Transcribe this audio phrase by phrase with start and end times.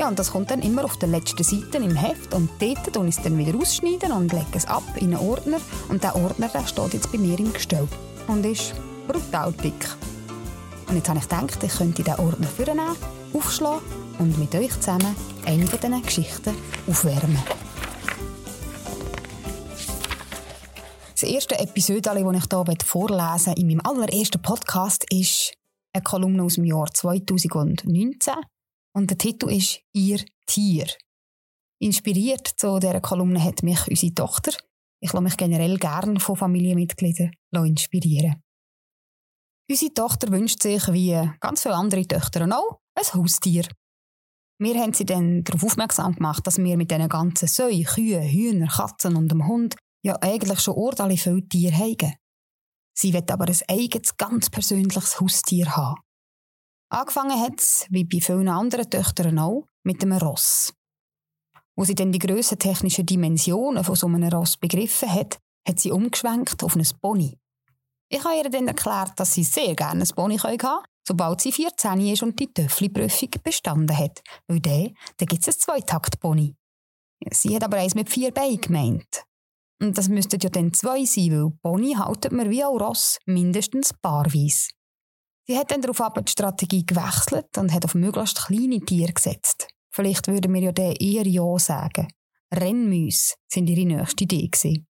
[0.00, 3.08] Ja, und das kommt dann immer auf der letzten Seite im Heft und dort und
[3.08, 5.58] ich es dann wieder ausschneiden und lege es ab in einen Ordner
[5.90, 7.86] und der Ordner der steht jetzt bei mir im Gestell
[8.26, 8.72] und ist
[9.06, 9.94] brutal dick.
[10.88, 12.96] Und jetzt habe ich gedacht, ich könnte diesen Ordner vornehmen,
[13.34, 13.82] aufschlagen
[14.18, 16.54] und mit euch zusammen eine von diesen Geschichten
[16.88, 17.42] aufwärmen.
[21.12, 25.52] Das erste Episode, das ich hier vorlesen in meinem allerersten Podcast, ist
[25.92, 28.32] eine Kolumne aus dem Jahr 2019
[28.94, 30.86] und der Titel ist Ihr Tier.
[31.80, 34.52] Inspiriert zu dieser Kolumne hat mich unsere Tochter.
[35.02, 38.42] Ich lasse mich generell gerne von Familienmitgliedern inspirieren.
[39.70, 43.66] Unsere Tochter wünscht sich, wie ganz viele andere Töchter auch, ein Haustier.
[44.58, 48.68] Wir haben sie dann darauf aufmerksam gemacht, dass wir mit diesen ganzen Säuen, Kühen, Hühnern,
[48.68, 52.14] Katzen und dem Hund ja eigentlich schon ordentlich viele Tiere haben.
[52.92, 56.00] Sie wird aber ein eigenes, ganz persönliches Haustier haben.
[56.92, 60.74] Angefangen hat es, wie bei vielen anderen Töchtern auch, mit einem Ross.
[61.76, 65.92] Wo sie dann die grössten technischen Dimensionen von so einem Ross begriffen hat, hat sie
[65.92, 67.38] umgeschwenkt auf ein Pony.
[68.08, 71.52] Ich habe ihr dann erklärt, dass sie sehr gerne ein Pony haben kann, sobald sie
[71.52, 74.20] 14 ist und die Töffli-Prüfung bestanden hat.
[74.48, 76.56] Weil dann, dann gibt es ein Zweitakt-Pony.
[77.30, 79.24] Sie hat aber eins mit vier Beinen gemeint.
[79.80, 83.94] Und das müssten ja dann zwei sein, weil Pony haltet man wie auch Ross mindestens
[84.02, 84.70] paarweise.
[85.46, 89.68] Sie hat dann daraufhin die Strategie gewechselt und hat auf möglichst kleine Tiere gesetzt.
[89.92, 92.08] Vielleicht würden wir ja dann eher Ja sagen.
[92.52, 94.48] Rennmäuse sind ihre nächste Idee.
[94.48, 94.86] Gewesen.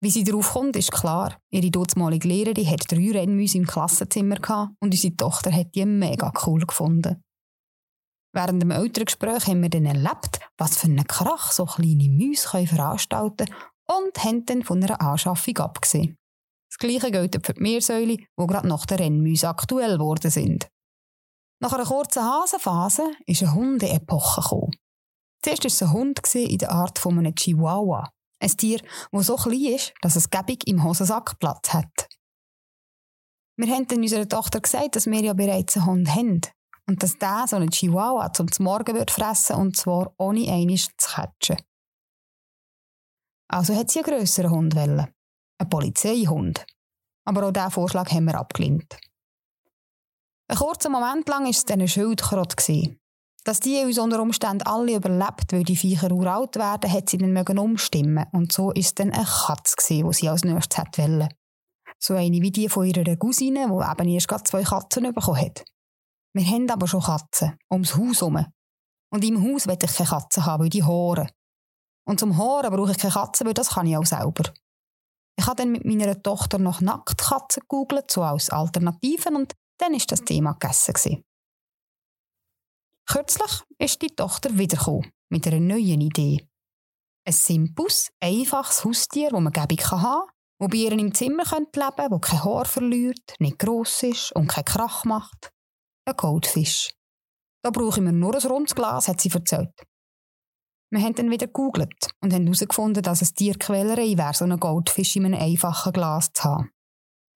[0.00, 1.38] Wie sie darauf kommt, ist klar.
[1.50, 6.32] Ihre dortmalige Lehrerin hat drei Rennmäuse im Klassenzimmer gehabt und unsere Tochter hat die mega
[6.46, 7.22] cool gefunden.
[8.32, 13.46] Während dem Elterngespräch haben wir dann erlebt, was für einen Krach so kleine Mäuse veranstalten
[13.46, 16.17] können und haben dann von einer Anschaffung abgesehen.
[16.70, 20.68] Das Gleiche gilt für die Meersäule, die gerade nach der Rennmäuse aktuell geworden sind.
[21.60, 24.70] Nach einer kurzen Hasenphase ist eine Hunde-Epoche gekommen.
[25.42, 28.10] Zuerst war es ein Hund in der Art von einem Chihuahua.
[28.40, 28.80] Ein Tier,
[29.10, 32.08] das so klein ist, dass es gebig im Hosensack Platz hat.
[33.56, 36.40] Wir haben unserer Tochter gesagt, dass wir ja bereits einen Hund haben
[36.86, 41.08] und dass der so einen Chihuahua zum Morgen wird fressen und zwar ohne einiges zu
[41.08, 41.56] catchen.
[43.50, 45.08] Also hat sie einen grösseren Hund wollen
[45.58, 46.64] ein Polizeihund.
[47.24, 48.98] Aber auch diesen Vorschlag haben wir abgelehnt.
[50.50, 52.56] Ein kurzer Moment lang war es dann ein Schildkrott.
[53.44, 57.58] Dass die uns unter Umständen alle überlebt, weil die Viecher uralt werden, hat sie dann
[57.58, 61.28] umstimmen Und so ist es dann eine Katze, die sie als nächstes wollte.
[61.98, 65.64] So eine wie die von ihrer Cousine, die eben erst gerade zwei Katzen bekommen hat.
[66.34, 68.46] Wir haben aber schon Katzen, ums Haus herum.
[69.10, 71.28] Und im Haus will ich keine Katzen haben, weil die Haare.
[72.06, 74.52] Und zum Haaren brauche ich keine Katzen, weil das kann ich auch selber.
[75.38, 80.10] Ich habe dann mit meiner Tochter noch Nacktkatzen gegoogelt, so als Alternativen, und dann ist
[80.10, 81.22] das Thema gegessen.
[83.08, 86.48] Kürzlich ist die Tochter wiedergekommen mit einer neuen Idee.
[87.24, 90.28] Ein simples, einfaches Haustier, das man gäbig haben kann,
[90.58, 94.48] das bei ihr im Zimmer leben könnte, das kein Haar verliert, nicht gross ist und
[94.48, 95.52] keinen Krach macht.
[96.04, 96.90] Ein Goldfisch.
[97.62, 99.70] Da brauche ich mir nur ein rundes Glas, hat sie erzählt.
[100.90, 105.16] Wir haben dann wieder gegoogelt und haben herausgefunden, dass es Tierquälerei wäre, so einen Goldfisch
[105.16, 106.70] in einem einfachen Glas zu haben.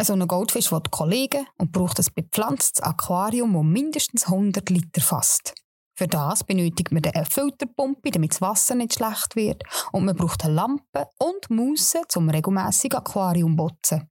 [0.00, 5.54] So ein Goldfisch will Kollegen und braucht ein bepflanztes Aquarium, das mindestens 100 Liter fasst.
[5.98, 9.64] Für das benötigt man eine Filterpumpe, damit das Wasser nicht schlecht wird.
[9.90, 14.08] Und man braucht eine Lampe und Musse zum regelmäßig Aquarium putzen.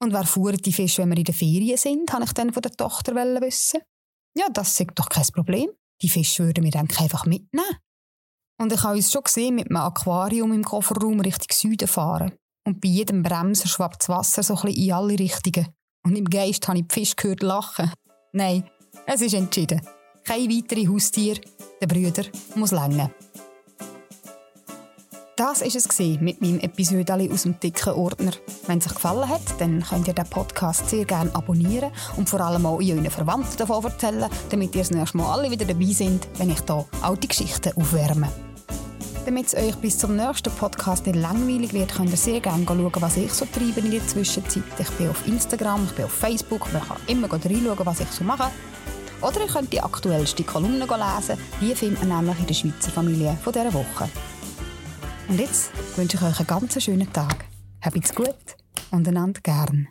[0.00, 2.62] Und wer fuhren die Fische, wenn wir in den Ferien sind, habe ich dann von
[2.62, 3.80] der Tochter wissen.
[4.36, 5.70] Ja, das ist doch kein Problem.
[6.02, 7.78] Die Fische würden wir dann einfach mitnehmen.
[8.58, 12.32] Und ich habe uns schon gesehen mit einem Aquarium im Kofferraum Richtung Süden fahren.
[12.66, 15.68] Und bei jedem Bremser schwappt das Wasser so ein bisschen in alle Richtungen.
[16.04, 17.92] Und im Geist habe ich die Fische gehört lachen.
[18.32, 18.68] Nein,
[19.06, 19.82] es ist entschieden.
[20.24, 21.36] Kein weitere Haustier.
[21.80, 22.24] Der Brüder
[22.54, 23.10] muss länger.
[25.36, 28.32] Das war es mit meinem Episode aus dem dicken Ordner.
[28.66, 32.40] Wenn es euch gefallen hat, dann könnt ihr den Podcast sehr gerne abonnieren und vor
[32.40, 36.26] allem auch euren Verwandten davon erzählen, damit ihr das nächste Mal alle wieder dabei sind,
[36.38, 38.45] wenn ich hier alte Geschichten aufwärme.
[39.26, 42.92] Damit es euch bis zum nächsten Podcast nicht langweilig wird, könnt ihr sehr gerne schauen,
[43.00, 44.62] was ich so treibe in der Zwischenzeit.
[44.78, 48.22] Ich bin auf Instagram, ich bin auf Facebook, man kann immer reinschauen, was ich so
[48.22, 48.52] mache.
[49.20, 53.36] Oder ihr könnt die aktuellste Kolumne lesen, die findet man nämlich in der Schweizer Familie
[53.42, 54.08] von dieser Woche.
[55.28, 57.46] Und jetzt wünsche ich euch einen ganz schönen Tag.
[57.82, 58.36] Habt's gut
[58.92, 59.88] und einander gern.